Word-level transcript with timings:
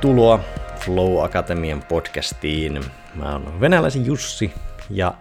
Tervetuloa 0.00 0.40
Flow 0.84 1.24
Akatemian 1.24 1.82
podcastiin. 1.88 2.84
Mä 3.14 3.32
oon 3.32 3.60
venäläisen 3.60 4.06
Jussi 4.06 4.52
ja 4.90 5.14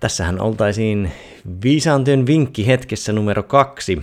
tässähän 0.00 0.40
oltaisiin 0.40 1.12
viisaan 1.62 2.04
työn 2.04 2.26
vinkkihetkessä 2.26 3.12
numero 3.12 3.42
kaksi, 3.42 4.02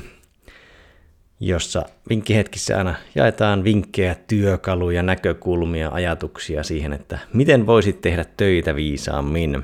jossa 1.40 1.86
vinkkihetkissä 2.10 2.78
aina 2.78 2.96
jaetaan 3.16 3.64
vinkkejä, 3.64 4.16
työkaluja, 4.28 5.04
näkökulmia, 5.04 5.90
ajatuksia 5.90 6.64
siihen, 6.64 6.94
että 6.94 7.20
miten 7.34 7.66
voisit 7.66 8.02
tehdä 8.02 8.26
töitä 8.38 8.76
viisaammin. 8.76 9.64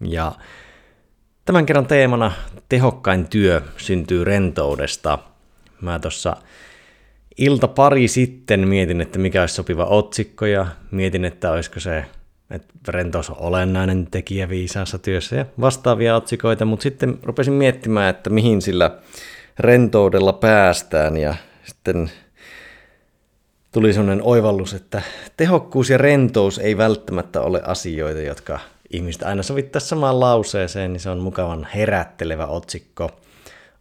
Ja 0.00 0.32
tämän 1.44 1.66
kerran 1.66 1.86
teemana 1.86 2.32
tehokkain 2.68 3.28
työ 3.28 3.62
syntyy 3.76 4.24
rentoudesta. 4.24 5.18
Mä 5.80 5.98
tuossa 5.98 6.36
ilta 7.38 7.68
pari 7.68 8.08
sitten 8.08 8.68
mietin, 8.68 9.00
että 9.00 9.18
mikä 9.18 9.40
olisi 9.40 9.54
sopiva 9.54 9.84
otsikko 9.84 10.46
ja 10.46 10.66
mietin, 10.90 11.24
että 11.24 11.52
olisiko 11.52 11.80
se, 11.80 12.04
että 12.50 12.92
rentous 12.92 13.30
on 13.30 13.36
olennainen 13.38 14.06
tekijä 14.10 14.48
viisaassa 14.48 14.98
työssä 14.98 15.36
ja 15.36 15.46
vastaavia 15.60 16.16
otsikoita, 16.16 16.64
mutta 16.64 16.82
sitten 16.82 17.18
rupesin 17.22 17.52
miettimään, 17.52 18.10
että 18.10 18.30
mihin 18.30 18.62
sillä 18.62 18.90
rentoudella 19.58 20.32
päästään 20.32 21.16
ja 21.16 21.34
sitten 21.64 22.10
tuli 23.72 23.92
sellainen 23.92 24.24
oivallus, 24.24 24.74
että 24.74 25.02
tehokkuus 25.36 25.90
ja 25.90 25.98
rentous 25.98 26.58
ei 26.58 26.76
välttämättä 26.76 27.40
ole 27.40 27.62
asioita, 27.64 28.20
jotka 28.20 28.58
ihmiset 28.90 29.22
aina 29.22 29.42
sovittaa 29.42 29.80
samaan 29.80 30.20
lauseeseen, 30.20 30.92
niin 30.92 31.00
se 31.00 31.10
on 31.10 31.18
mukavan 31.18 31.68
herättelevä 31.74 32.46
otsikko– 32.46 33.10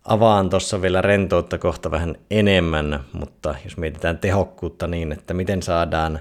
avaan 0.07 0.49
tuossa 0.49 0.81
vielä 0.81 1.01
rentoutta 1.01 1.57
kohta 1.57 1.91
vähän 1.91 2.15
enemmän, 2.31 3.03
mutta 3.13 3.55
jos 3.63 3.77
mietitään 3.77 4.17
tehokkuutta 4.17 4.87
niin, 4.87 5.11
että 5.11 5.33
miten 5.33 5.63
saadaan 5.63 6.19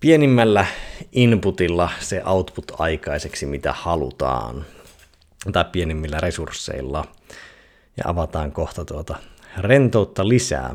pienimmällä 0.00 0.66
inputilla 1.12 1.90
se 2.00 2.22
output 2.26 2.72
aikaiseksi, 2.78 3.46
mitä 3.46 3.72
halutaan, 3.72 4.64
tai 5.52 5.64
pienimmillä 5.72 6.20
resursseilla, 6.20 7.04
ja 7.96 8.04
avataan 8.06 8.52
kohta 8.52 8.84
tuota 8.84 9.16
rentoutta 9.58 10.28
lisää. 10.28 10.74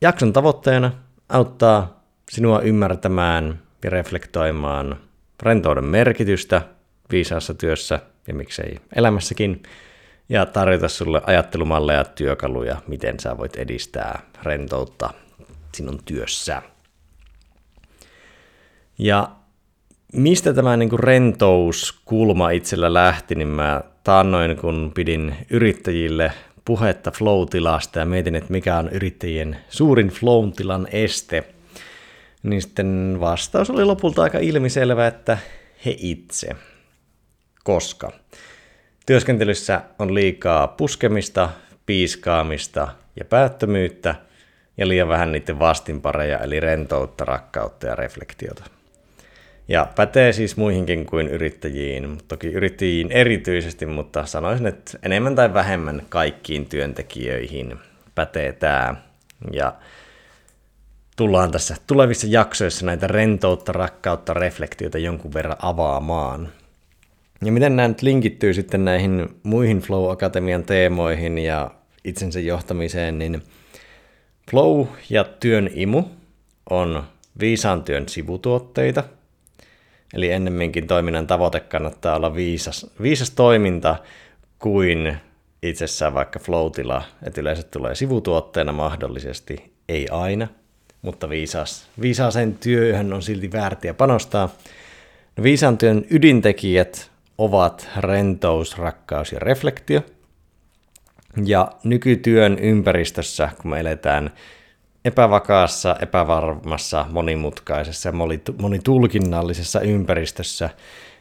Jakson 0.00 0.32
tavoitteena 0.32 0.92
auttaa 1.28 2.02
sinua 2.30 2.60
ymmärtämään 2.60 3.62
ja 3.84 3.90
reflektoimaan 3.90 4.96
rentouden 5.42 5.84
merkitystä 5.84 6.62
viisaassa 7.12 7.54
työssä– 7.54 8.00
ja 8.28 8.34
miksei 8.34 8.76
elämässäkin, 8.96 9.62
ja 10.28 10.46
tarjota 10.46 10.88
sulle 10.88 11.22
ajattelumalleja 11.26 11.98
ja 11.98 12.04
työkaluja, 12.04 12.76
miten 12.86 13.20
sä 13.20 13.38
voit 13.38 13.56
edistää 13.56 14.22
rentoutta 14.42 15.10
sinun 15.74 16.00
työssä. 16.04 16.62
Ja 18.98 19.28
mistä 20.12 20.54
tämä 20.54 20.76
niin 20.76 20.88
kuin 20.88 21.00
rentouskulma 21.00 22.50
itsellä 22.50 22.94
lähti, 22.94 23.34
niin 23.34 23.48
mä 23.48 23.80
taannoin, 24.04 24.56
kun 24.56 24.92
pidin 24.94 25.36
yrittäjille 25.50 26.32
puhetta 26.64 27.10
flow-tilasta 27.10 27.98
ja 27.98 28.06
mietin, 28.06 28.34
että 28.34 28.52
mikä 28.52 28.76
on 28.76 28.88
yrittäjien 28.88 29.56
suurin 29.68 30.08
flow-tilan 30.08 30.88
este, 30.92 31.44
niin 32.42 32.62
sitten 32.62 33.16
vastaus 33.20 33.70
oli 33.70 33.84
lopulta 33.84 34.22
aika 34.22 34.38
ilmiselvä, 34.38 35.06
että 35.06 35.38
he 35.84 35.96
itse– 35.98 36.56
koska 37.64 38.12
työskentelyssä 39.06 39.80
on 39.98 40.14
liikaa 40.14 40.68
puskemista, 40.68 41.48
piiskaamista 41.86 42.88
ja 43.16 43.24
päättömyyttä 43.24 44.14
ja 44.76 44.88
liian 44.88 45.08
vähän 45.08 45.32
niiden 45.32 45.58
vastinpareja, 45.58 46.38
eli 46.38 46.60
rentoutta, 46.60 47.24
rakkautta 47.24 47.86
ja 47.86 47.94
reflektiota. 47.94 48.64
Ja 49.68 49.86
pätee 49.96 50.32
siis 50.32 50.56
muihinkin 50.56 51.06
kuin 51.06 51.28
yrittäjiin, 51.28 52.18
toki 52.28 52.46
yrittäjiin 52.46 53.12
erityisesti, 53.12 53.86
mutta 53.86 54.26
sanoisin, 54.26 54.66
että 54.66 54.98
enemmän 55.02 55.34
tai 55.34 55.54
vähemmän 55.54 56.02
kaikkiin 56.08 56.66
työntekijöihin 56.66 57.78
pätee 58.14 58.52
tämä. 58.52 58.94
Ja 59.52 59.74
tullaan 61.16 61.50
tässä 61.50 61.76
tulevissa 61.86 62.26
jaksoissa 62.30 62.86
näitä 62.86 63.06
rentoutta, 63.06 63.72
rakkautta, 63.72 64.34
reflektiota 64.34 64.98
jonkun 64.98 65.34
verran 65.34 65.56
avaamaan. 65.62 66.48
Ja 67.44 67.52
miten 67.52 67.76
nämä 67.76 67.88
nyt 67.88 68.02
linkittyy 68.02 68.54
sitten 68.54 68.84
näihin 68.84 69.28
muihin 69.42 69.80
Flow 69.80 70.10
Akatemian 70.10 70.64
teemoihin 70.64 71.38
ja 71.38 71.70
itsensä 72.04 72.40
johtamiseen, 72.40 73.18
niin 73.18 73.42
Flow 74.50 74.86
ja 75.10 75.24
työn 75.24 75.70
imu 75.74 76.02
on 76.70 77.02
viisaan 77.40 77.84
työn 77.84 78.08
sivutuotteita. 78.08 79.04
Eli 80.14 80.30
ennemminkin 80.30 80.86
toiminnan 80.86 81.26
tavoite 81.26 81.60
kannattaa 81.60 82.16
olla 82.16 82.34
viisas, 82.34 82.86
viisas 83.02 83.30
toiminta 83.30 83.96
kuin 84.58 85.16
itsessään 85.62 86.14
vaikka 86.14 86.38
flow-tila, 86.38 87.02
että 87.22 87.40
yleensä 87.40 87.62
tulee 87.62 87.94
sivutuotteena 87.94 88.72
mahdollisesti, 88.72 89.72
ei 89.88 90.08
aina, 90.10 90.48
mutta 91.02 91.28
viisas, 91.28 91.88
viisaaseen 92.00 92.54
työhön 92.54 93.12
on 93.12 93.22
silti 93.22 93.52
väärtiä 93.52 93.94
panostaa. 93.94 94.48
No, 95.36 95.42
viisaan 95.42 95.78
työn 95.78 96.04
ydintekijät 96.10 97.11
ovat 97.38 97.88
rentous, 97.96 98.78
rakkaus 98.78 99.32
ja 99.32 99.38
reflektio. 99.38 100.00
Ja 101.44 101.72
nykytyön 101.84 102.58
ympäristössä, 102.58 103.50
kun 103.62 103.70
me 103.70 103.80
eletään 103.80 104.30
epävakaassa, 105.04 105.96
epävarmassa, 106.00 107.06
monimutkaisessa 107.10 108.08
ja 108.08 108.12
monitulkinnallisessa 108.58 109.80
ympäristössä, 109.80 110.70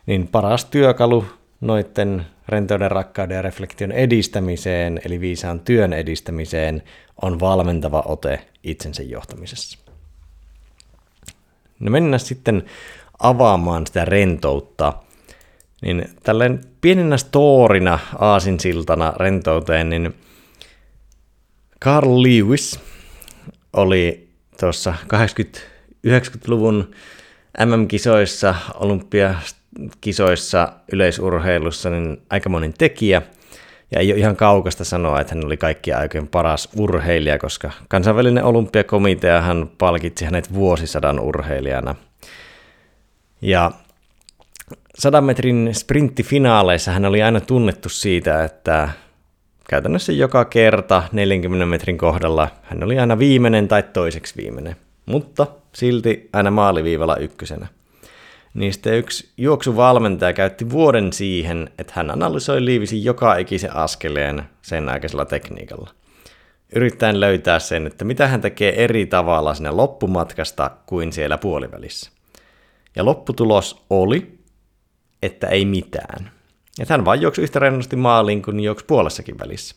niin 0.06 0.28
paras 0.28 0.66
työkalu 0.66 1.26
noiden 1.62 2.26
rentouden, 2.50 2.92
rakkauden 2.92 3.36
ja 3.36 3.42
reflektion 3.42 3.92
edistämiseen, 3.92 5.02
eli 5.06 5.20
viisaan 5.20 5.60
työn 5.60 5.94
edistämiseen, 5.94 6.84
on 7.22 7.40
valmentava 7.40 8.04
ote 8.06 8.48
itsensä 8.64 9.04
johtamisessa. 9.04 9.80
No 11.80 11.92
mennään 11.92 12.20
sitten 12.20 12.64
avaamaan 13.20 13.88
sitä 13.88 14.06
rentoutta 14.06 14.94
niin 15.82 16.06
tälleen 16.24 16.62
pienenä 16.82 17.18
storina 17.18 18.00
aasinsiltana 18.20 19.14
rentouteen, 19.18 19.90
niin 19.90 20.16
Carl 21.84 22.24
Lewis 22.24 22.80
oli 23.74 24.30
tuossa 24.60 24.94
80-90-luvun 26.08 26.92
MM-kisoissa, 27.66 28.56
olympiakisoissa, 28.76 30.74
yleisurheilussa 30.92 31.90
niin 31.90 32.22
aikamoinen 32.30 32.74
tekijä. 32.78 33.22
Ja 33.92 34.00
ei 34.00 34.12
ole 34.12 34.20
ihan 34.20 34.36
kaukasta 34.36 34.84
sanoa, 34.84 35.22
että 35.22 35.36
hän 35.36 35.46
oli 35.46 35.58
kaikkien 35.58 35.98
aikojen 35.98 36.28
paras 36.28 36.70
urheilija, 36.78 37.40
koska 37.40 37.72
kansainvälinen 37.90 38.44
olympiakomitea 38.44 39.42
hän 39.42 39.70
palkitsi 39.78 40.26
hänet 40.26 40.54
vuosisadan 40.54 41.20
urheilijana. 41.20 41.96
Ja 43.42 43.72
sadan 45.02 45.24
metrin 45.24 45.70
sprinttifinaaleissa 45.74 46.92
hän 46.92 47.06
oli 47.06 47.24
aina 47.24 47.40
tunnettu 47.42 47.90
siitä, 47.90 48.44
että 48.44 48.90
käytännössä 49.70 50.12
joka 50.12 50.46
kerta 50.46 51.04
40 51.12 51.66
metrin 51.66 51.98
kohdalla 51.98 52.48
hän 52.62 52.84
oli 52.84 53.00
aina 53.00 53.20
viimeinen 53.20 53.68
tai 53.68 53.84
toiseksi 53.84 54.36
viimeinen, 54.38 54.76
mutta 55.06 55.48
silti 55.74 56.30
aina 56.34 56.52
maaliviivalla 56.52 57.18
ykkösenä. 57.18 57.68
Niistä 58.54 58.92
yksi 58.92 59.30
juoksuvalmentaja 59.38 60.34
käytti 60.34 60.70
vuoden 60.70 61.14
siihen, 61.14 61.70
että 61.78 61.94
hän 61.96 62.12
analysoi 62.12 62.66
Liivisin 62.66 63.04
joka 63.04 63.36
ikisen 63.36 63.76
askeleen 63.76 64.44
sen 64.62 64.90
aikaisella 64.90 65.26
tekniikalla. 65.26 65.90
Yrittäen 66.76 67.20
löytää 67.20 67.60
sen, 67.60 67.88
että 67.88 68.06
mitä 68.06 68.28
hän 68.28 68.42
tekee 68.42 68.84
eri 68.84 69.06
tavalla 69.06 69.54
siinä 69.54 69.78
loppumatkasta 69.78 70.72
kuin 70.86 71.14
siellä 71.14 71.38
puolivälissä. 71.38 72.12
Ja 72.96 73.06
lopputulos 73.06 73.86
oli, 73.90 74.41
että 75.22 75.48
ei 75.48 75.66
mitään. 75.66 76.32
Ja 76.80 76.86
hän 76.90 77.06
vain 77.06 77.22
juoksi 77.22 77.42
yhtä 77.42 77.60
rennosti 77.60 77.96
maaliin 77.96 78.42
kuin 78.42 78.60
juoksi 78.60 78.86
puolessakin 78.86 79.40
välissä. 79.40 79.76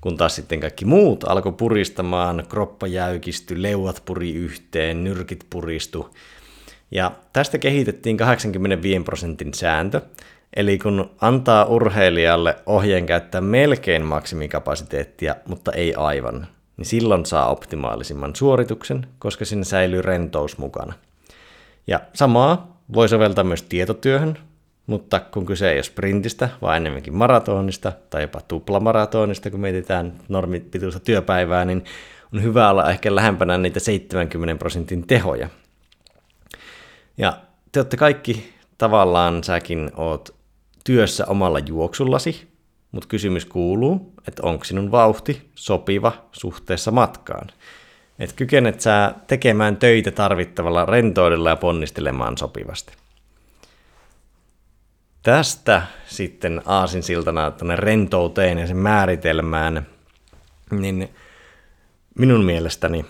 Kun 0.00 0.16
taas 0.16 0.36
sitten 0.36 0.60
kaikki 0.60 0.84
muut 0.84 1.24
alkoi 1.24 1.52
puristamaan, 1.52 2.44
kroppa 2.48 2.86
jäykistyi, 2.86 3.62
leuat 3.62 4.02
puri 4.04 4.34
yhteen, 4.34 5.04
nyrkit 5.04 5.46
puristu. 5.50 6.10
Ja 6.90 7.12
tästä 7.32 7.58
kehitettiin 7.58 8.16
85 8.16 9.04
prosentin 9.04 9.54
sääntö, 9.54 10.00
eli 10.56 10.78
kun 10.78 11.10
antaa 11.20 11.64
urheilijalle 11.64 12.56
ohjeen 12.66 13.06
käyttää 13.06 13.40
melkein 13.40 14.04
maksimikapasiteettia, 14.04 15.34
mutta 15.46 15.72
ei 15.72 15.94
aivan, 15.94 16.46
niin 16.76 16.86
silloin 16.86 17.26
saa 17.26 17.50
optimaalisimman 17.50 18.36
suorituksen, 18.36 19.06
koska 19.18 19.44
sinne 19.44 19.64
säilyy 19.64 20.02
rentous 20.02 20.58
mukana. 20.58 20.92
Ja 21.86 22.00
samaa 22.12 22.80
voi 22.94 23.08
soveltaa 23.08 23.44
myös 23.44 23.62
tietotyöhön, 23.62 24.38
mutta 24.86 25.20
kun 25.20 25.46
kyse 25.46 25.70
ei 25.70 25.76
ole 25.76 25.82
sprintistä, 25.82 26.48
vaan 26.62 26.76
enemmänkin 26.76 27.16
maratonista 27.16 27.92
tai 28.10 28.22
jopa 28.22 28.40
tuplamaratonista, 28.40 29.50
kun 29.50 29.60
mietitään 29.60 30.12
normipituista 30.28 31.00
työpäivää, 31.00 31.64
niin 31.64 31.84
on 32.34 32.42
hyvä 32.42 32.70
olla 32.70 32.90
ehkä 32.90 33.14
lähempänä 33.14 33.58
niitä 33.58 33.80
70 33.80 34.58
prosentin 34.58 35.06
tehoja. 35.06 35.48
Ja 37.18 37.38
te 37.72 37.80
olette 37.80 37.96
kaikki 37.96 38.54
tavallaan, 38.78 39.44
säkin 39.44 39.90
oot 39.96 40.34
työssä 40.84 41.26
omalla 41.26 41.58
juoksullasi, 41.58 42.48
mutta 42.92 43.08
kysymys 43.08 43.44
kuuluu, 43.44 44.12
että 44.28 44.42
onko 44.42 44.64
sinun 44.64 44.90
vauhti 44.90 45.50
sopiva 45.54 46.12
suhteessa 46.32 46.90
matkaan. 46.90 47.48
Että 48.18 48.36
kykenet 48.36 48.80
sä 48.80 49.14
tekemään 49.26 49.76
töitä 49.76 50.10
tarvittavalla 50.10 50.86
rentoudella 50.86 51.50
ja 51.50 51.56
ponnistelemaan 51.56 52.38
sopivasti. 52.38 52.92
Tästä 55.22 55.82
sitten 56.06 56.62
aasinsiltana 56.66 57.50
tuonne 57.50 57.76
rentouteen 57.76 58.58
ja 58.58 58.66
sen 58.66 58.76
määritelmään, 58.76 59.86
niin 60.70 61.08
minun 62.18 62.44
mielestäni 62.44 63.04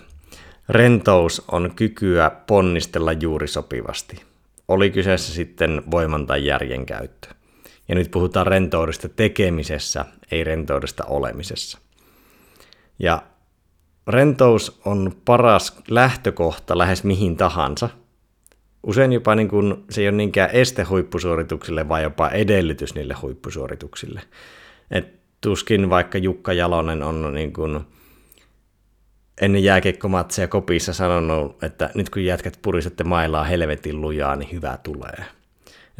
rentous 0.69 1.43
on 1.51 1.71
kykyä 1.75 2.31
ponnistella 2.47 3.13
juuri 3.13 3.47
sopivasti. 3.47 4.21
Oli 4.67 4.91
kyseessä 4.91 5.33
sitten 5.33 5.83
voiman 5.91 6.27
tai 6.27 6.45
järjen 6.45 6.85
käyttö. 6.85 7.27
Ja 7.87 7.95
nyt 7.95 8.11
puhutaan 8.11 8.47
rentoudesta 8.47 9.09
tekemisessä, 9.09 10.05
ei 10.31 10.43
rentoudesta 10.43 11.05
olemisessa. 11.05 11.77
Ja 12.99 13.23
rentous 14.07 14.81
on 14.85 15.15
paras 15.25 15.77
lähtökohta 15.89 16.77
lähes 16.77 17.03
mihin 17.03 17.37
tahansa. 17.37 17.89
Usein 18.83 19.13
jopa 19.13 19.35
niin 19.35 19.47
kuin, 19.47 19.83
se 19.89 20.01
ei 20.01 20.07
ole 20.07 20.17
niinkään 20.17 20.49
este 20.53 20.83
huippusuorituksille, 20.83 21.89
vaan 21.89 22.03
jopa 22.03 22.29
edellytys 22.29 22.95
niille 22.95 23.13
huippusuorituksille. 23.21 24.21
Et 24.91 25.13
tuskin 25.41 25.89
vaikka 25.89 26.17
Jukka 26.17 26.53
Jalonen 26.53 27.03
on 27.03 27.33
niin 27.33 27.53
kuin 27.53 27.79
ennen 29.41 29.63
jääkiekkomatseja 29.63 30.47
kopissa 30.47 30.93
sanonut, 30.93 31.63
että 31.63 31.89
nyt 31.95 32.09
kun 32.09 32.25
jätkät 32.25 32.59
purisette 32.61 33.03
mailaa 33.03 33.43
helvetin 33.43 34.01
lujaa, 34.01 34.35
niin 34.35 34.51
hyvä 34.51 34.77
tulee. 34.83 35.25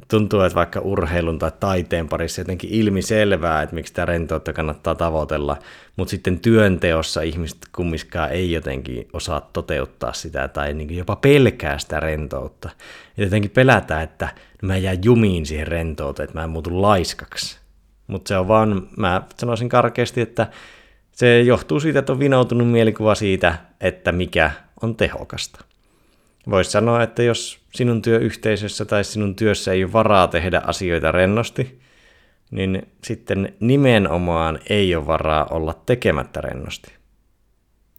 Tuntuu, 0.07 0.41
että 0.41 0.55
vaikka 0.55 0.79
urheilun 0.79 1.39
tai 1.39 1.51
taiteen 1.59 2.09
parissa 2.09 2.41
jotenkin 2.41 2.69
ilmiselvää, 2.69 3.61
että 3.61 3.75
miksi 3.75 3.93
tämä 3.93 4.05
rentoutta 4.05 4.53
kannattaa 4.53 4.95
tavoitella, 4.95 5.57
mutta 5.95 6.11
sitten 6.11 6.39
työnteossa 6.39 7.21
ihmiset 7.21 7.57
kummiskaan 7.75 8.31
ei 8.31 8.51
jotenkin 8.51 9.07
osaa 9.13 9.49
toteuttaa 9.53 10.13
sitä 10.13 10.47
tai 10.47 10.73
niin 10.73 10.97
jopa 10.97 11.15
pelkää 11.15 11.79
sitä 11.79 11.99
rentoutta. 11.99 12.69
Ja 13.17 13.23
jotenkin 13.23 13.51
pelätään, 13.51 14.03
että 14.03 14.29
mä 14.61 14.77
jää 14.77 14.95
jumiin 15.03 15.45
siihen 15.45 15.67
rentouteen, 15.67 16.23
että 16.23 16.39
mä 16.39 16.43
en 16.43 16.49
muutu 16.49 16.81
laiskaksi. 16.81 17.59
Mutta 18.07 18.27
se 18.27 18.37
on 18.37 18.47
vaan, 18.47 18.87
mä 18.97 19.21
sanoisin 19.37 19.69
karkeasti, 19.69 20.21
että 20.21 20.47
se 21.11 21.41
johtuu 21.41 21.79
siitä, 21.79 21.99
että 21.99 22.13
on 22.13 22.19
vinoutunut 22.19 22.71
mielikuva 22.71 23.15
siitä, 23.15 23.55
että 23.81 24.11
mikä 24.11 24.51
on 24.81 24.95
tehokasta. 24.95 25.70
Voisi 26.49 26.71
sanoa, 26.71 27.03
että 27.03 27.23
jos 27.23 27.59
sinun 27.73 28.01
työyhteisössä 28.01 28.85
tai 28.85 29.03
sinun 29.03 29.35
työssä 29.35 29.71
ei 29.71 29.83
ole 29.83 29.93
varaa 29.93 30.27
tehdä 30.27 30.61
asioita 30.65 31.11
rennosti, 31.11 31.81
niin 32.51 32.87
sitten 33.03 33.53
nimenomaan 33.59 34.59
ei 34.69 34.95
ole 34.95 35.07
varaa 35.07 35.45
olla 35.45 35.73
tekemättä 35.85 36.41
rennosti. 36.41 36.93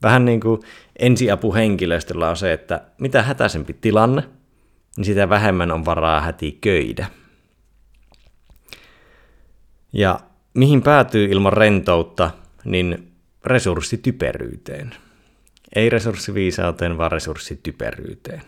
Vähän 0.03 0.25
niin 0.25 0.41
kuin 0.41 0.61
ensiapuhenkilöstöllä 0.99 2.31
on 2.31 2.37
se, 2.37 2.53
että 2.53 2.81
mitä 2.99 3.23
hätäisempi 3.23 3.73
tilanne, 3.73 4.23
niin 4.97 5.05
sitä 5.05 5.29
vähemmän 5.29 5.73
on 5.73 5.85
varaa 5.85 6.21
hätiköidä. 6.21 7.07
Ja 9.93 10.21
mihin 10.55 10.83
päätyy 10.83 11.25
ilman 11.25 11.53
rentoutta, 11.53 12.31
niin 12.65 13.13
resurssityperyyteen. 13.45 14.95
Ei 15.77 15.91
resurssiviisauteen, 15.91 16.99
vaan 16.99 17.13
resurssityperyyteen. 17.13 18.43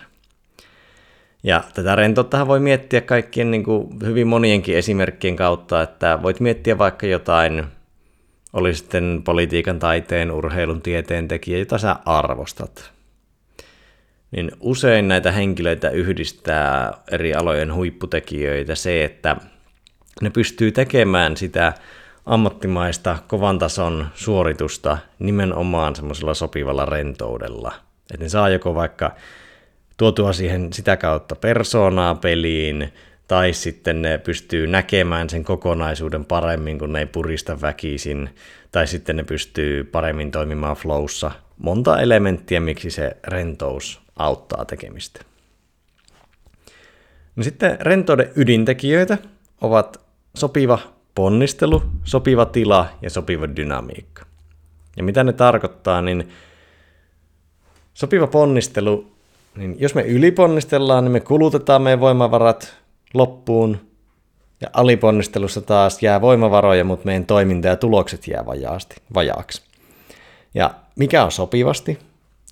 Ja 1.42 1.64
tätä 1.74 1.96
rentouttahan 1.96 2.48
voi 2.48 2.60
miettiä 2.60 3.00
kaikkien 3.00 3.50
niin 3.50 3.64
kuin 3.64 3.88
hyvin 4.04 4.26
monienkin 4.26 4.76
esimerkkien 4.76 5.36
kautta, 5.36 5.82
että 5.82 6.18
voit 6.22 6.40
miettiä 6.40 6.78
vaikka 6.78 7.06
jotain, 7.06 7.64
oli 8.52 8.74
sitten 8.74 9.22
politiikan, 9.24 9.78
taiteen, 9.78 10.30
urheilun, 10.30 10.82
tieteen 10.82 11.28
tekijä, 11.28 11.58
jota 11.58 11.78
sä 11.78 11.96
arvostat. 12.04 12.92
Niin 14.30 14.50
usein 14.60 15.08
näitä 15.08 15.32
henkilöitä 15.32 15.90
yhdistää 15.90 16.92
eri 17.10 17.34
alojen 17.34 17.74
huipputekijöitä 17.74 18.74
se, 18.74 19.04
että 19.04 19.36
ne 20.22 20.30
pystyy 20.30 20.72
tekemään 20.72 21.36
sitä 21.36 21.72
ammattimaista 22.26 23.18
kovan 23.28 23.58
tason 23.58 24.06
suoritusta 24.14 24.98
nimenomaan 25.18 25.96
semmoisella 25.96 26.34
sopivalla 26.34 26.84
rentoudella. 26.84 27.72
Että 28.10 28.24
ne 28.24 28.28
saa 28.28 28.48
joko 28.48 28.74
vaikka 28.74 29.14
tuotua 29.96 30.32
siihen 30.32 30.72
sitä 30.72 30.96
kautta 30.96 31.36
persoonaa 31.36 32.14
peliin, 32.14 32.92
tai 33.28 33.52
sitten 33.52 34.02
ne 34.02 34.18
pystyy 34.18 34.66
näkemään 34.66 35.30
sen 35.30 35.44
kokonaisuuden 35.44 36.24
paremmin, 36.24 36.78
kun 36.78 36.92
ne 36.92 36.98
ei 36.98 37.06
purista 37.06 37.60
väkisin, 37.60 38.30
tai 38.72 38.86
sitten 38.86 39.16
ne 39.16 39.24
pystyy 39.24 39.84
paremmin 39.84 40.30
toimimaan 40.30 40.76
flowssa. 40.76 41.30
Monta 41.58 42.00
elementtiä, 42.00 42.60
miksi 42.60 42.90
se 42.90 43.16
rentous 43.26 44.00
auttaa 44.16 44.64
tekemistä. 44.64 45.20
No 47.36 47.42
sitten 47.42 47.76
rentouden 47.80 48.32
ydintekijöitä 48.36 49.18
ovat 49.60 50.00
sopiva 50.36 50.93
ponnistelu, 51.14 51.82
sopiva 52.04 52.46
tila 52.46 52.88
ja 53.02 53.10
sopiva 53.10 53.48
dynamiikka. 53.56 54.26
Ja 54.96 55.02
mitä 55.02 55.24
ne 55.24 55.32
tarkoittaa, 55.32 56.02
niin 56.02 56.28
sopiva 57.94 58.26
ponnistelu, 58.26 59.12
niin 59.56 59.76
jos 59.78 59.94
me 59.94 60.02
yliponnistellaan, 60.02 61.04
niin 61.04 61.12
me 61.12 61.20
kulutetaan 61.20 61.82
meidän 61.82 62.00
voimavarat 62.00 62.76
loppuun, 63.14 63.78
ja 64.60 64.70
aliponnistelussa 64.72 65.60
taas 65.60 66.02
jää 66.02 66.20
voimavaroja, 66.20 66.84
mutta 66.84 67.06
meidän 67.06 67.26
toiminta 67.26 67.68
ja 67.68 67.76
tulokset 67.76 68.28
jää 68.28 68.46
vajaasti, 68.46 68.96
vajaaksi. 69.14 69.62
Ja 70.54 70.74
mikä 70.96 71.24
on 71.24 71.32
sopivasti? 71.32 71.98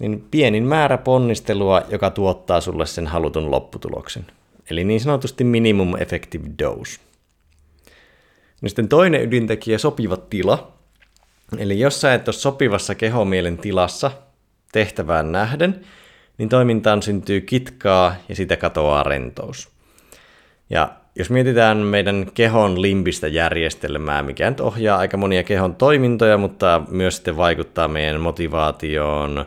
Niin 0.01 0.27
pienin 0.31 0.65
määrä 0.65 0.99
ponnistelua, 0.99 1.83
joka 1.89 2.11
tuottaa 2.11 2.61
sulle 2.61 2.87
sen 2.87 3.07
halutun 3.07 3.51
lopputuloksen. 3.51 4.27
Eli 4.71 4.85
niin 4.85 5.01
sanotusti 5.01 5.45
minimum 5.45 5.95
effective 6.03 6.45
dose. 6.59 7.01
Niin 8.63 8.71
sitten 8.71 8.89
toinen 8.89 9.23
ydintekijä, 9.23 9.79
sopiva 9.79 10.17
tila. 10.17 10.73
Eli 11.59 11.81
jos 11.81 12.01
sä 12.01 12.15
et 12.15 12.29
ole 12.29 12.35
sopivassa 12.35 12.95
kehomielen 12.95 13.59
tilassa 13.59 14.11
tehtävään 14.73 15.33
nähden, 15.33 15.81
niin 16.39 16.49
toimintaan 16.49 17.03
syntyy 17.03 17.41
kitkaa 17.41 18.15
ja 18.29 18.37
sitä 18.37 18.57
katoaa 18.57 19.03
rentous. 19.03 19.69
Ja 20.71 20.93
jos 21.17 21.31
mietitään 21.31 21.77
meidän 21.77 22.31
kehon 22.35 22.83
limbistä 22.83 23.29
järjestelmää, 23.29 24.23
mikä 24.23 24.51
nyt 24.51 24.61
ohjaa 24.61 24.99
aika 24.99 25.17
monia 25.17 25.43
kehon 25.43 25.75
toimintoja, 25.75 26.39
mutta 26.39 26.83
myös 26.89 27.17
sitten 27.17 27.37
vaikuttaa 27.37 27.89
meidän 27.89 28.21
motivaatioon, 28.21 29.47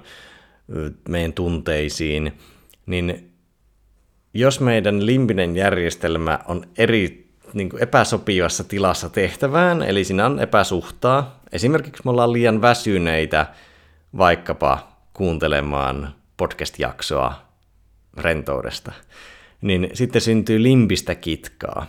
meidän 1.10 1.34
tunteisiin, 1.34 2.34
niin 2.86 3.32
jos 4.34 4.60
meidän 4.60 5.06
limbinen 5.06 5.56
järjestelmä 5.56 6.40
on 6.48 6.66
eri 6.78 7.25
niin 7.56 7.70
kuin 7.70 7.84
epäsopivassa 7.84 8.64
tilassa 8.64 9.10
tehtävään, 9.10 9.84
eli 9.84 10.04
siinä 10.04 10.26
on 10.26 10.40
epäsuhtaa. 10.40 11.40
Esimerkiksi 11.52 12.02
me 12.06 12.12
ollaan 12.12 12.34
liian 12.34 12.62
väsyneitä 12.62 13.48
vaikkapa 14.18 14.88
kuuntelemaan 15.14 16.16
podcast-jaksoa 16.38 17.34
rentoudesta, 18.18 18.92
niin 19.62 19.90
sitten 19.94 20.22
syntyy 20.22 20.64
limbistä 20.64 21.16
kitkaa. 21.16 21.86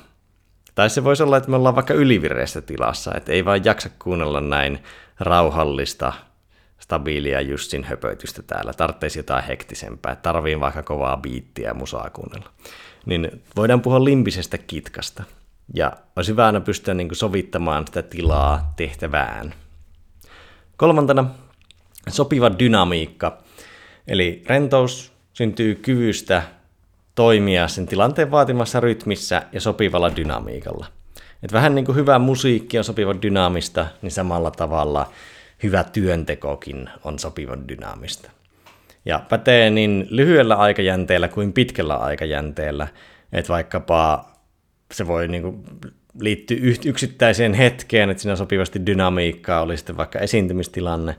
Tai 0.75 0.90
se 0.90 1.04
voisi 1.04 1.23
olla, 1.23 1.37
että 1.37 1.50
me 1.50 1.56
ollaan 1.56 1.75
vaikka 1.75 1.94
ylivireessä 1.94 2.61
tilassa, 2.61 3.12
että 3.14 3.32
ei 3.32 3.44
vaan 3.44 3.64
jaksa 3.64 3.90
kuunnella 3.99 4.40
näin 4.40 4.78
rauhallista, 5.20 6.12
stabiilia 6.78 7.40
Jussin 7.40 7.85
höpötystä 7.85 8.42
täällä. 8.42 8.73
Tarvitsisi 8.73 9.18
jotain 9.18 9.44
hektisempää, 9.44 10.16
tarvii 10.16 10.61
vaikka 10.61 10.82
kovaa 10.82 11.16
biittiä 11.16 11.68
ja 11.68 11.75
musaa 11.75 12.11
kuunnella. 12.11 12.50
Niin 13.06 13.42
voidaan 13.56 13.80
puhua 13.80 14.04
limpisestä 14.04 14.58
kitkasta. 14.58 15.23
Ja 15.75 15.92
olisi 16.16 16.30
hyvä 16.30 16.46
aina 16.46 16.61
pystyä 16.61 16.94
niin 16.94 17.08
kuin 17.08 17.16
sovittamaan 17.16 17.87
sitä 17.87 18.02
tilaa 18.02 18.73
tehtävään. 18.76 19.54
Kolmantena 20.76 21.30
sopiva 22.08 22.50
dynamiikka. 22.58 23.38
Eli 24.08 24.42
rentous 24.46 25.12
syntyy 25.32 25.75
kyvystä 25.75 26.42
toimia 27.14 27.68
sen 27.68 27.87
tilanteen 27.87 28.30
vaatimassa 28.30 28.80
rytmissä 28.80 29.42
ja 29.52 29.61
sopivalla 29.61 30.16
dynamiikalla. 30.16 30.87
Et 31.42 31.52
vähän 31.52 31.75
niin 31.75 31.85
kuin 31.85 31.96
hyvä 31.96 32.18
musiikki 32.18 32.78
on 32.78 32.85
sopiva 32.85 33.14
dynaamista, 33.23 33.87
niin 34.02 34.11
samalla 34.12 34.50
tavalla 34.50 35.11
hyvä 35.62 35.85
työntekokin 35.85 36.90
on 37.04 37.18
sopiva 37.18 37.56
dynaamista. 37.68 38.30
Ja 39.04 39.20
pätee 39.28 39.70
niin 39.70 40.06
lyhyellä 40.11 40.54
aikajänteellä 40.54 41.28
kuin 41.28 41.52
pitkällä 41.52 41.96
aikajänteellä, 41.96 42.88
että 43.32 43.52
vaikkapa 43.52 44.30
se 44.93 45.07
voi 45.07 45.28
niin 45.28 45.43
kuin 45.43 45.64
liittyä 46.21 46.57
yksittäiseen 46.85 47.55
hetkeen, 47.55 48.11
että 48.11 48.23
siinä 48.23 48.37
sopivasti 48.37 48.87
dynamiikkaa 48.87 49.62
oli 49.62 49.76
sitten 49.76 49.97
vaikka 49.97 50.19
esiintymistilanne, 50.19 51.16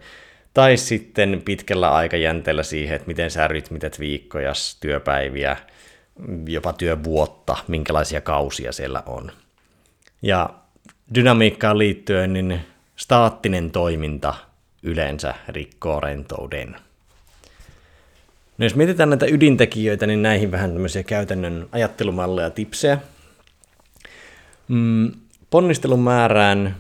tai 0.54 0.78
sitten 0.78 1.42
pitkällä 1.46 1.92
aikajänteellä 1.92 2.64
siihen, 2.64 2.96
että 2.96 3.08
miten 3.08 3.32
sä 3.32 3.48
rytmität 3.48 4.00
viikkoja, 4.00 4.54
työpäiviä, 4.80 5.58
jopa 6.48 6.74
työvuotta, 6.74 7.58
minkälaisia 7.68 8.22
kausia 8.22 8.72
siellä 8.72 9.04
on. 9.06 9.32
Ja 10.22 10.50
dynamiikkaan 11.16 11.78
liittyen, 11.78 12.34
niin 12.34 12.60
staattinen 12.96 13.72
toiminta 13.72 14.34
yleensä 14.84 15.34
rikkoo 15.48 16.00
rentouden. 16.00 16.76
No 18.58 18.66
jos 18.66 18.76
mietitään 18.76 19.10
näitä 19.10 19.26
ydintekijöitä, 19.26 20.08
niin 20.08 20.22
näihin 20.22 20.52
vähän 20.52 20.74
tämmöisiä 20.74 21.04
käytännön 21.04 21.68
ajattelumalleja 21.72 22.48
ja 22.48 22.52
tipsejä. 22.52 22.98
Mm, 24.68 25.12
ponnistelun 25.50 26.00
määrään 26.00 26.76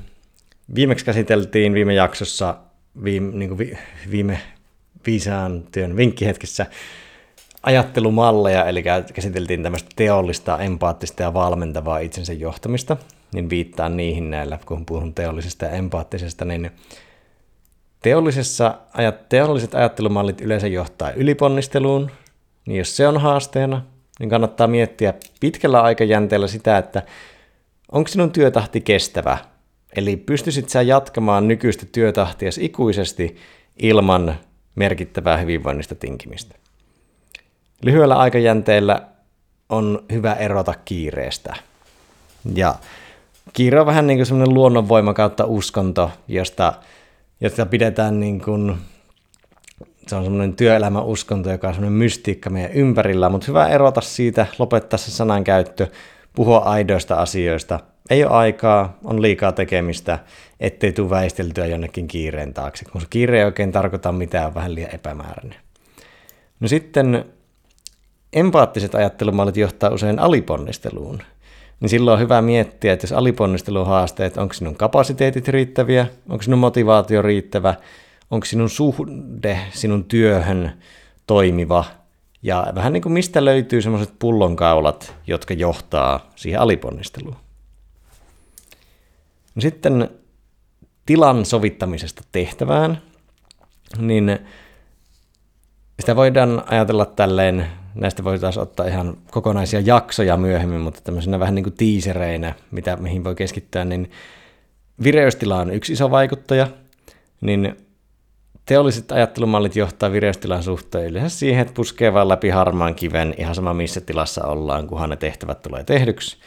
viimeksi 0.76 1.06
käsiteltiin 1.06 1.74
viime 1.74 1.94
jaksossa 1.94 2.58
viime, 3.04 3.36
niin 3.36 3.50
kuin 3.50 3.58
vi, 3.58 3.78
viime 4.12 4.40
viisaan 5.06 5.64
työn 5.72 5.96
vinkkihetkessä 5.98 6.66
ajattelumalleja, 7.64 8.66
eli 8.66 8.84
käsiteltiin 9.14 9.64
tämmöistä 9.64 9.90
teollista, 9.96 10.60
empaattista 10.60 11.24
ja 11.24 11.34
valmentavaa 11.34 12.00
itsensä 12.00 12.34
johtamista, 12.34 12.98
niin 13.34 13.50
viittaan 13.50 13.98
niihin 13.98 14.30
näillä, 14.30 14.60
kun 14.66 14.86
puhun 14.86 15.14
teollisesta 15.14 15.66
ja 15.66 15.72
empaattisesta, 15.72 16.46
niin 16.46 16.72
teollisessa, 18.02 18.78
teolliset 19.30 19.76
ajattelumallit 19.76 20.42
yleensä 20.42 20.68
johtaa 20.68 21.12
yliponnisteluun, 21.12 22.12
niin 22.66 22.78
jos 22.78 22.98
se 22.98 23.08
on 23.08 23.22
haasteena, 23.22 23.82
niin 24.20 24.30
kannattaa 24.30 24.68
miettiä 24.68 25.14
pitkällä 25.40 25.82
aikajänteellä 25.82 26.48
sitä, 26.48 26.78
että 26.78 27.04
onko 27.92 28.08
sinun 28.08 28.32
työtahti 28.32 28.82
kestävä 28.82 29.38
Eli 29.96 30.18
pystyisit 30.18 30.70
sä 30.70 30.82
jatkamaan 30.82 31.48
nykyistä 31.48 31.86
työtahtia 31.92 32.50
ikuisesti 32.60 33.36
ilman 33.78 34.36
merkittävää 34.76 35.38
hyvinvoinnista 35.38 35.96
tinkimistä. 35.96 36.56
Lyhyellä 37.82 38.16
aikajänteellä 38.16 39.02
on 39.70 40.04
hyvä 40.12 40.34
erota 40.34 40.74
kiireestä. 40.86 41.56
Ja 42.56 42.76
kiire 43.54 43.80
on 43.80 43.86
vähän 43.86 44.08
niin 44.08 44.18
kuin 44.18 44.26
semmoinen 44.26 44.54
luonnonvoima 44.54 45.14
kautta 45.14 45.46
uskonto, 45.46 46.12
josta, 46.28 46.74
josta 47.42 47.66
pidetään 47.66 48.20
niin 48.20 48.42
kuin, 48.42 48.78
se 50.08 50.16
on 50.16 50.24
semmoinen 50.24 50.56
työelämän 50.56 51.06
uskonto, 51.06 51.52
joka 51.52 51.68
on 51.68 51.74
semmoinen 51.74 51.98
mystiikka 51.98 52.50
meidän 52.50 52.72
ympärillä, 52.72 53.30
mutta 53.30 53.48
hyvä 53.48 53.68
erota 53.68 54.02
siitä, 54.02 54.46
lopettaa 54.60 54.98
se 54.98 55.12
sanankäyttö, 55.12 55.88
puhua 56.38 56.58
aidoista 56.58 57.16
asioista– 57.16 57.80
ei 58.10 58.24
ole 58.24 58.32
aikaa, 58.32 58.98
on 59.04 59.22
liikaa 59.22 59.52
tekemistä, 59.52 60.20
ettei 60.60 60.94
tule 60.94 61.10
väisteltyä 61.10 61.66
jonnekin 61.66 62.08
kiireen 62.08 62.54
taakse, 62.54 62.86
kun 62.86 63.02
se 63.02 63.08
kiire 63.10 63.40
ei 63.40 63.46
oikein 63.46 63.72
tarkoita 63.72 64.12
mitään, 64.12 64.56
vähän 64.56 64.76
liian 64.76 64.96
epämääräinen. 64.96 65.60
No 66.60 66.68
sitten 66.68 67.26
empaattiset 68.34 68.96
ajattelumallit 68.96 69.58
johtaa 69.58 69.90
usein 69.90 70.20
aliponnisteluun. 70.20 71.22
Niin 71.80 71.90
silloin 71.90 72.14
on 72.14 72.20
hyvä 72.20 72.42
miettiä, 72.42 72.94
että 72.94 73.04
jos 73.04 73.12
aliponnistelu 73.12 73.80
on 73.80 73.88
haaste, 73.88 74.26
että 74.26 74.42
onko 74.42 74.54
sinun 74.54 74.76
kapasiteetit 74.76 75.48
riittäviä, 75.48 76.08
onko 76.30 76.44
sinun 76.44 76.60
motivaatio 76.60 77.22
riittävä, 77.22 77.76
onko 78.32 78.46
sinun 78.46 78.70
suhde 78.70 79.60
sinun 79.70 80.04
työhön 80.04 80.72
toimiva, 81.28 81.86
ja 82.48 82.68
vähän 82.76 82.94
niin 82.94 83.04
kuin 83.04 83.14
mistä 83.14 83.46
löytyy 83.46 83.82
semmoiset 83.82 84.14
pullonkaulat, 84.20 85.16
jotka 85.28 85.54
johtaa 85.54 86.32
siihen 86.36 86.60
aliponnisteluun. 86.60 87.36
No 89.56 89.62
sitten 89.62 90.10
tilan 91.06 91.46
sovittamisesta 91.46 92.22
tehtävään, 92.32 93.02
niin 93.98 94.40
sitä 96.00 96.16
voidaan 96.16 96.64
ajatella 96.68 97.06
tälleen, 97.06 97.68
näistä 97.96 98.24
voitaisiin 98.24 98.64
ottaa 98.64 98.88
ihan 98.88 99.18
kokonaisia 99.32 99.80
jaksoja 99.80 100.38
myöhemmin, 100.38 100.82
mutta 100.82 101.02
tämmöisenä 101.02 101.40
vähän 101.40 101.56
niin 101.56 101.64
kuin 101.64 101.76
tiisereinä, 101.78 102.56
mitä, 102.72 102.96
mihin 102.96 103.24
voi 103.24 103.36
keskittyä, 103.36 103.86
niin 103.86 104.12
vireystila 105.04 105.60
on 105.60 105.72
yksi 105.72 105.94
iso 105.94 106.12
vaikuttaja, 106.12 106.68
niin 107.42 107.87
teolliset 108.68 109.12
ajattelumallit 109.12 109.76
johtaa 109.76 110.12
vireystilan 110.12 110.64
suhteen. 110.64 111.06
Yleensä 111.06 111.38
siihen, 111.40 111.62
että 111.62 111.74
puskee 111.74 112.14
vaan 112.14 112.28
läpi 112.28 112.50
harmaan 112.50 112.96
kiven 112.96 113.34
ihan 113.38 113.56
sama 113.56 113.74
missä 113.74 114.02
tilassa 114.02 114.46
ollaan, 114.46 114.88
kunhan 114.88 115.10
ne 115.10 115.16
tehtävät 115.16 115.62
tulee 115.62 115.84
tehdyksi. 115.84 116.38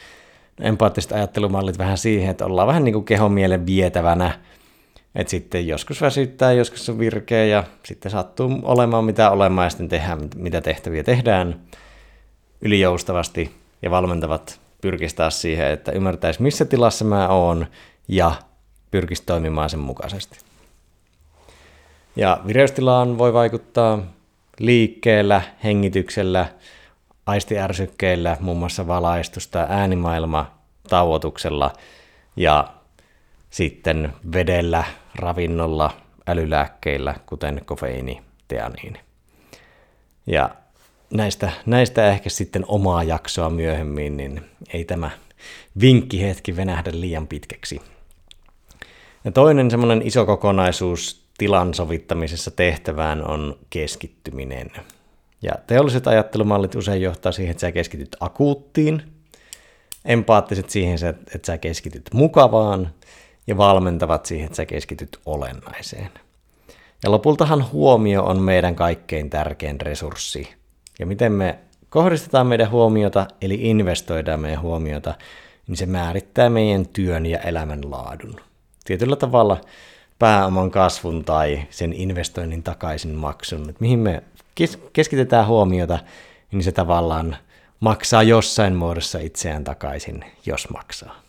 Empaattiset 0.61 1.11
ajattelumallit 1.11 1.77
vähän 1.77 1.97
siihen, 1.97 2.29
että 2.29 2.45
ollaan 2.45 2.67
vähän 2.67 2.83
niin 2.83 2.93
kuin 2.93 3.05
kehon 3.05 3.31
mielen 3.31 3.65
vietävänä, 3.65 4.39
että 5.15 5.31
sitten 5.31 5.67
joskus 5.67 6.01
väsyttää, 6.01 6.51
joskus 6.51 6.89
on 6.89 6.99
virkeä 6.99 7.45
ja 7.45 7.63
sitten 7.83 8.11
sattuu 8.11 8.59
olemaan 8.63 9.05
mitä 9.05 9.29
olemaan 9.29 9.65
ja 9.65 9.69
sitten 9.69 9.89
tehdään 9.89 10.19
mitä 10.35 10.61
tehtäviä 10.61 11.03
tehdään. 11.03 11.59
Ylijoustavasti 12.61 13.51
ja 13.81 13.91
valmentavat 13.91 14.59
pyrkistä 14.81 15.17
taas 15.17 15.41
siihen, 15.41 15.67
että 15.67 15.91
ymmärtäisi 15.91 16.41
missä 16.41 16.65
tilassa 16.65 17.05
mä 17.05 17.27
oon 17.27 17.67
ja 18.07 18.31
pyrkisi 18.91 19.23
toimimaan 19.25 19.69
sen 19.69 19.79
mukaisesti. 19.79 20.50
Ja 22.15 22.41
vireystilaan 22.47 23.17
voi 23.17 23.33
vaikuttaa 23.33 23.99
liikkeellä, 24.59 25.41
hengityksellä, 25.63 26.47
aistiärsykkeillä, 27.25 28.37
muun 28.39 28.57
muassa 28.57 28.87
valaistusta, 28.87 29.65
äänimaailma, 29.69 30.51
tauotuksella 30.89 31.73
ja 32.35 32.67
sitten 33.49 34.13
vedellä, 34.33 34.83
ravinnolla, 35.15 35.91
älylääkkeillä, 36.27 37.15
kuten 37.25 37.61
kofeiini, 37.65 38.21
teaniini. 38.47 38.99
Ja 40.27 40.49
näistä, 41.13 41.51
näistä 41.65 42.09
ehkä 42.09 42.29
sitten 42.29 42.65
omaa 42.67 43.03
jaksoa 43.03 43.49
myöhemmin, 43.49 44.17
niin 44.17 44.41
ei 44.73 44.85
tämä 44.85 45.09
vinkkihetki 45.81 46.55
venähdä 46.55 46.91
liian 46.93 47.27
pitkäksi. 47.27 47.81
Ja 49.23 49.31
toinen 49.31 49.71
semmoinen 49.71 50.01
iso 50.07 50.25
kokonaisuus 50.25 51.20
tilan 51.41 51.73
sovittamisessa 51.73 52.51
tehtävään 52.51 53.27
on 53.27 53.57
keskittyminen. 53.69 54.71
Ja 55.41 55.51
teolliset 55.67 56.07
ajattelumallit 56.07 56.75
usein 56.75 57.01
johtaa 57.01 57.31
siihen, 57.31 57.51
että 57.51 57.61
sä 57.61 57.71
keskityt 57.71 58.15
akuuttiin, 58.19 59.03
empaattiset 60.05 60.69
siihen, 60.69 60.97
että 61.35 61.45
sä 61.45 61.57
keskityt 61.57 62.09
mukavaan, 62.13 62.89
ja 63.47 63.57
valmentavat 63.57 64.25
siihen, 64.25 64.45
että 64.45 64.55
sä 64.55 64.65
keskityt 64.65 65.19
olennaiseen. 65.25 66.09
Ja 67.03 67.11
lopultahan 67.11 67.71
huomio 67.71 68.23
on 68.23 68.41
meidän 68.41 68.75
kaikkein 68.75 69.29
tärkein 69.29 69.81
resurssi. 69.81 70.49
Ja 70.99 71.05
miten 71.05 71.31
me 71.31 71.59
kohdistetaan 71.89 72.47
meidän 72.47 72.71
huomiota, 72.71 73.27
eli 73.41 73.59
investoidaan 73.61 74.39
meidän 74.39 74.61
huomiota, 74.61 75.13
niin 75.67 75.77
se 75.77 75.85
määrittää 75.85 76.49
meidän 76.49 76.87
työn 76.87 77.25
ja 77.25 77.39
elämän 77.39 77.91
laadun. 77.91 78.35
Tietyllä 78.85 79.15
tavalla 79.15 79.61
pääoman 80.21 80.71
kasvun 80.71 81.25
tai 81.25 81.61
sen 81.69 81.93
investoinnin 81.93 82.63
takaisin 82.63 83.11
maksun, 83.11 83.69
että 83.69 83.75
mihin 83.79 83.99
me 83.99 84.23
keskitetään 84.93 85.47
huomiota, 85.47 85.99
niin 86.51 86.63
se 86.63 86.71
tavallaan 86.71 87.37
maksaa 87.79 88.23
jossain 88.23 88.75
muodossa 88.75 89.19
itseään 89.19 89.63
takaisin, 89.63 90.25
jos 90.45 90.69
maksaa. 90.69 91.21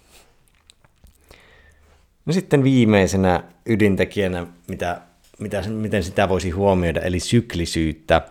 No 2.26 2.32
sitten 2.32 2.64
viimeisenä 2.64 3.44
ydintekijänä, 3.66 4.46
mitä, 4.68 5.00
mitä, 5.38 5.62
miten 5.68 6.02
sitä 6.02 6.28
voisi 6.28 6.50
huomioida, 6.50 7.00
eli 7.00 7.20
syklisyyttä, 7.20 8.22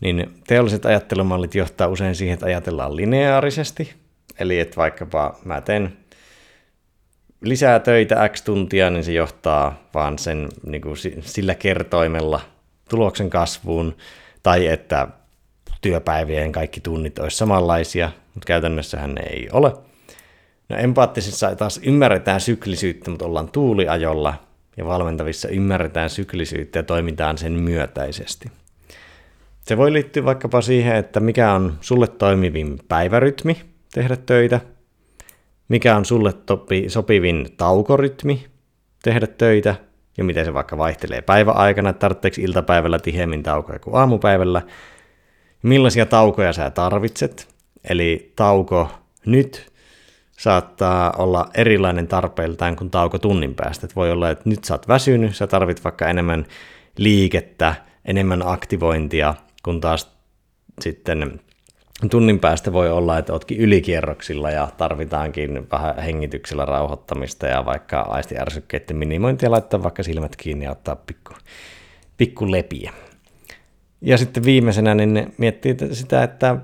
niin 0.00 0.34
teolliset 0.46 0.86
ajattelumallit 0.86 1.54
johtaa 1.54 1.88
usein 1.88 2.14
siihen, 2.14 2.34
että 2.34 2.46
ajatellaan 2.46 2.96
lineaarisesti, 2.96 3.94
eli 4.38 4.60
että 4.60 4.76
vaikkapa 4.76 5.38
mä 5.44 5.60
teen 5.60 6.01
lisää 7.42 7.80
töitä 7.80 8.28
x 8.28 8.42
tuntia, 8.42 8.90
niin 8.90 9.04
se 9.04 9.12
johtaa 9.12 9.82
vaan 9.94 10.18
sen 10.18 10.48
niin 10.66 10.82
kuin 10.82 10.96
sillä 11.20 11.54
kertoimella 11.54 12.40
tuloksen 12.88 13.30
kasvuun, 13.30 13.96
tai 14.42 14.66
että 14.66 15.08
työpäivien 15.80 16.52
kaikki 16.52 16.80
tunnit 16.80 17.18
olisi 17.18 17.36
samanlaisia, 17.36 18.10
mutta 18.34 18.46
käytännössähän 18.46 19.14
ne 19.14 19.22
ei 19.22 19.48
ole. 19.52 19.72
No 20.68 20.76
empaattisissa 20.76 21.56
taas 21.56 21.80
ymmärretään 21.82 22.40
syklisyyttä, 22.40 23.10
mutta 23.10 23.24
ollaan 23.24 23.48
tuuliajolla, 23.48 24.34
ja 24.76 24.84
valmentavissa 24.84 25.48
ymmärretään 25.48 26.10
syklisyyttä 26.10 26.78
ja 26.78 26.82
toimitaan 26.82 27.38
sen 27.38 27.52
myötäisesti. 27.52 28.50
Se 29.62 29.76
voi 29.76 29.92
liittyä 29.92 30.24
vaikkapa 30.24 30.60
siihen, 30.60 30.96
että 30.96 31.20
mikä 31.20 31.52
on 31.52 31.78
sulle 31.80 32.08
toimivin 32.08 32.78
päivärytmi 32.88 33.60
tehdä 33.94 34.16
töitä, 34.16 34.60
mikä 35.68 35.96
on 35.96 36.04
sulle 36.04 36.32
topi, 36.32 36.88
sopivin 36.88 37.48
taukorytmi 37.56 38.46
tehdä 39.02 39.26
töitä, 39.26 39.74
ja 40.18 40.24
miten 40.24 40.44
se 40.44 40.54
vaikka 40.54 40.78
vaihtelee 40.78 41.22
päiväaikana, 41.22 41.92
tarvitseeko 41.92 42.36
iltapäivällä 42.40 42.98
tiheämmin 42.98 43.42
taukoja 43.42 43.78
kuin 43.78 43.96
aamupäivällä, 43.96 44.62
millaisia 45.62 46.06
taukoja 46.06 46.52
sä 46.52 46.70
tarvitset, 46.70 47.48
eli 47.84 48.32
tauko 48.36 48.88
nyt 49.26 49.72
saattaa 50.38 51.12
olla 51.18 51.50
erilainen 51.54 52.08
tarpeiltaan 52.08 52.76
kuin 52.76 52.90
tauko 52.90 53.18
tunnin 53.18 53.54
päästä. 53.54 53.86
Et 53.86 53.96
voi 53.96 54.10
olla, 54.10 54.30
että 54.30 54.48
nyt 54.48 54.64
sä 54.64 54.74
oot 54.74 54.88
väsynyt, 54.88 55.36
sä 55.36 55.46
tarvit 55.46 55.84
vaikka 55.84 56.08
enemmän 56.08 56.46
liikettä, 56.98 57.74
enemmän 58.04 58.42
aktivointia, 58.46 59.34
kun 59.62 59.80
taas 59.80 60.16
sitten 60.80 61.40
tunnin 62.10 62.38
päästä 62.38 62.72
voi 62.72 62.90
olla, 62.90 63.18
että 63.18 63.32
ootkin 63.32 63.58
ylikierroksilla 63.58 64.50
ja 64.50 64.68
tarvitaankin 64.76 65.66
vähän 65.72 65.98
hengityksellä 65.98 66.64
rauhoittamista 66.64 67.46
ja 67.46 67.64
vaikka 67.64 68.00
aistiärsykkeiden 68.00 68.96
minimointia 68.96 69.50
laittaa 69.50 69.82
vaikka 69.82 70.02
silmät 70.02 70.36
kiinni 70.36 70.64
ja 70.64 70.70
ottaa 70.70 70.96
pikku, 70.96 71.32
pikku 72.16 72.50
lepiä. 72.50 72.92
Ja 74.00 74.18
sitten 74.18 74.44
viimeisenä 74.44 74.94
niin 74.94 75.34
miettii 75.38 75.76
sitä, 75.92 76.22
että 76.22 76.56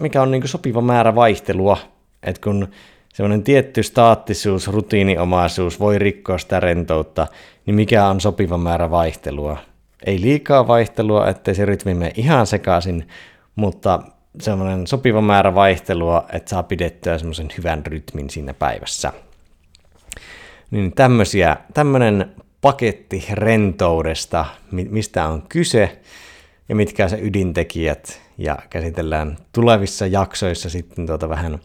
mikä 0.00 0.22
on 0.22 0.30
niin 0.30 0.48
sopiva 0.48 0.80
määrä 0.80 1.14
vaihtelua, 1.14 1.78
että 2.22 2.40
kun 2.44 2.68
semmoinen 3.14 3.42
tietty 3.42 3.82
staattisuus, 3.82 4.68
rutiiniomaisuus 4.68 5.80
voi 5.80 5.98
rikkoa 5.98 6.38
sitä 6.38 6.60
rentoutta, 6.60 7.26
niin 7.66 7.74
mikä 7.74 8.06
on 8.06 8.20
sopiva 8.20 8.58
määrä 8.58 8.90
vaihtelua. 8.90 9.58
Ei 10.06 10.20
liikaa 10.20 10.66
vaihtelua, 10.66 11.28
ettei 11.28 11.54
se 11.54 11.64
rytmi 11.64 11.94
mene 11.94 12.12
ihan 12.16 12.46
sekaisin, 12.46 13.08
mutta 13.56 14.00
semmoinen 14.40 14.86
sopiva 14.86 15.20
määrä 15.20 15.54
vaihtelua, 15.54 16.26
että 16.32 16.50
saa 16.50 16.62
pidettyä 16.62 17.18
semmoisen 17.18 17.48
hyvän 17.58 17.86
rytmin 17.86 18.30
siinä 18.30 18.54
päivässä. 18.54 19.12
Niin 20.70 20.92
tämmöisiä, 20.92 21.56
tämmöinen 21.74 22.34
paketti 22.60 23.26
rentoudesta, 23.32 24.44
mistä 24.70 25.28
on 25.28 25.42
kyse 25.48 26.00
ja 26.68 26.76
mitkä 26.76 27.08
se 27.08 27.18
ydintekijät 27.22 28.20
ja 28.38 28.58
käsitellään 28.70 29.36
tulevissa 29.52 30.06
jaksoissa 30.06 30.70
sitten 30.70 31.06
tuota 31.06 31.28
vähän 31.28 31.58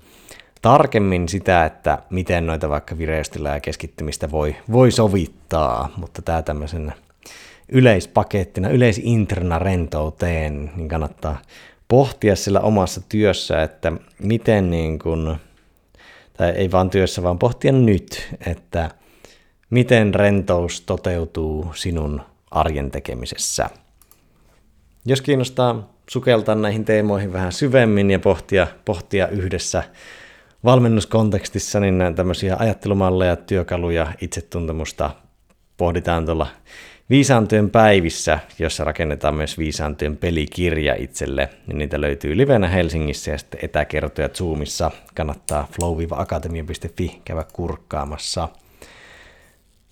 tarkemmin 0.61 1.29
sitä, 1.29 1.65
että 1.65 1.97
miten 2.09 2.47
noita 2.47 2.69
vaikka 2.69 2.97
vireystila 2.97 3.49
ja 3.49 3.59
keskittymistä 3.59 4.31
voi, 4.31 4.55
voi 4.71 4.91
sovittaa, 4.91 5.89
mutta 5.97 6.21
tämä 6.21 6.41
tämmöisen 6.41 6.93
yleispakettina, 7.69 8.69
yleisintrana 8.69 9.59
rentouteen, 9.59 10.71
niin 10.75 10.89
kannattaa 10.89 11.37
pohtia 11.87 12.35
sillä 12.35 12.59
omassa 12.59 13.01
työssä, 13.09 13.63
että 13.63 13.91
miten 14.19 14.71
niin 14.71 14.99
kuin, 14.99 15.35
tai 16.37 16.49
ei 16.49 16.71
vaan 16.71 16.89
työssä, 16.89 17.23
vaan 17.23 17.39
pohtia 17.39 17.71
nyt, 17.71 18.27
että 18.47 18.89
miten 19.69 20.15
rentous 20.15 20.81
toteutuu 20.81 21.71
sinun 21.75 22.21
arjen 22.51 22.91
tekemisessä. 22.91 23.69
Jos 25.05 25.21
kiinnostaa 25.21 25.93
sukeltaa 26.09 26.55
näihin 26.55 26.85
teemoihin 26.85 27.33
vähän 27.33 27.51
syvemmin 27.51 28.11
ja 28.11 28.19
pohtia, 28.19 28.67
pohtia 28.85 29.27
yhdessä 29.27 29.83
valmennuskontekstissa, 30.63 31.79
niin 31.79 31.97
näin 31.97 32.15
tämmöisiä 32.15 32.55
ajattelumalleja, 32.59 33.35
työkaluja, 33.35 34.13
itsetuntemusta 34.21 35.11
pohditaan 35.77 36.25
tuolla 36.25 36.47
Viisaantyön 37.09 37.69
päivissä, 37.69 38.39
jossa 38.59 38.83
rakennetaan 38.83 39.35
myös 39.35 39.57
Viisaantyön 39.57 40.17
pelikirja 40.17 40.95
itselle, 40.97 41.49
niin 41.67 41.77
niitä 41.77 42.01
löytyy 42.01 42.37
livenä 42.37 42.67
Helsingissä 42.67 43.31
ja 43.31 43.37
sitten 43.37 43.59
etäkertoja 43.63 44.29
Zoomissa. 44.29 44.91
Kannattaa 45.15 45.67
flow-akatemia.fi 45.71 47.21
käydä 47.25 47.45
kurkkaamassa. 47.53 48.49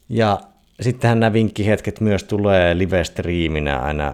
Ja 0.10 0.40
sittenhän 0.82 1.20
nämä 1.20 1.34
vinkkihetket 1.34 2.02
myös 2.02 2.24
tulee 2.24 2.78
live-striiminä 2.78 3.80
aina 3.80 4.14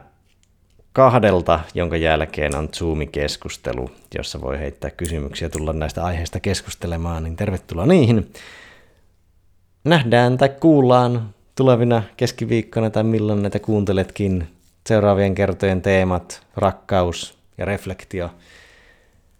kahdelta, 0.93 1.59
jonka 1.73 1.97
jälkeen 1.97 2.55
on 2.55 2.69
Zoom-keskustelu, 2.75 3.91
jossa 4.17 4.41
voi 4.41 4.59
heittää 4.59 4.89
kysymyksiä 4.89 5.49
tulla 5.49 5.73
näistä 5.73 6.03
aiheista 6.03 6.39
keskustelemaan, 6.39 7.23
niin 7.23 7.35
tervetuloa 7.35 7.85
niihin. 7.85 8.33
Nähdään 9.83 10.37
tai 10.37 10.49
kuullaan 10.49 11.33
tulevina 11.59 12.03
keskiviikkona 12.17 12.89
tai 12.89 13.03
milloin 13.03 13.41
näitä 13.41 13.59
kuunteletkin. 13.59 14.47
Seuraavien 14.87 15.35
kertojen 15.35 15.81
teemat, 15.81 16.47
rakkaus 16.55 17.37
ja 17.57 17.65
reflektio. 17.65 18.29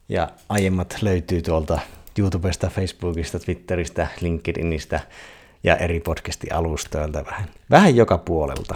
Ja 0.10 0.30
aiemmat 0.50 0.98
löytyy 1.02 1.42
tuolta 1.42 1.80
YouTubesta, 2.18 2.70
Facebookista, 2.70 3.40
Twitteristä, 3.40 4.08
LinkedInistä 4.22 5.00
ja 5.64 5.76
eri 5.76 6.00
podcasti-alustoilta 6.00 7.26
vähän, 7.26 7.50
vähän 7.70 7.96
joka 7.96 8.18
puolelta. 8.18 8.76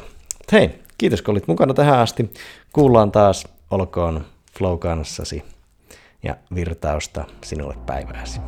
Hei, 0.51 0.69
kiitos 0.97 1.21
kun 1.21 1.31
olit 1.31 1.47
mukana 1.47 1.73
tähän 1.73 1.99
asti. 1.99 2.33
Kuullaan 2.73 3.11
taas, 3.11 3.47
olkoon 3.71 4.25
flow 4.57 4.79
kanssasi 4.79 5.43
ja 6.23 6.35
virtausta 6.55 7.25
sinulle 7.43 7.75
päivääsi. 7.85 8.39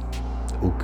Uk. 0.63 0.83